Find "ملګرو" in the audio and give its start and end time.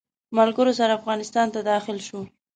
0.37-0.73